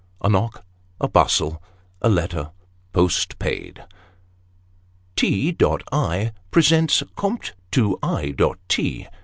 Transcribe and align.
A 0.21 0.29
knock 0.29 0.65
a 0.99 1.07
bustle 1.07 1.61
a 2.01 2.09
letter 2.09 2.49
post 2.91 3.37
paid." 3.37 3.85
T. 5.15 5.55
I. 5.91 6.31
presents 6.49 7.03
compt. 7.15 7.53
to 7.69 7.99
I. 8.01 8.33
T. 8.67 9.07